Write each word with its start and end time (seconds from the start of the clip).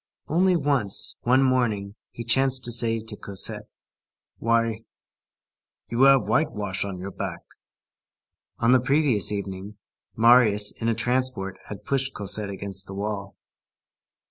Only 0.27 0.55
once, 0.55 1.17
one 1.21 1.43
morning, 1.43 1.93
he 2.09 2.23
chanced 2.23 2.65
to 2.65 2.71
say 2.71 3.01
to 3.01 3.15
Cosette: 3.15 3.67
"Why, 4.39 4.79
you 5.91 6.01
have 6.05 6.23
whitewash 6.23 6.83
on 6.83 6.97
your 6.97 7.11
back!" 7.11 7.41
On 8.57 8.71
the 8.71 8.79
previous 8.81 9.31
evening, 9.31 9.77
Marius, 10.15 10.71
in 10.81 10.89
a 10.89 10.95
transport, 10.95 11.57
had 11.69 11.85
pushed 11.85 12.15
Cosette 12.15 12.49
against 12.49 12.87
the 12.87 12.95
wall. 12.95 13.37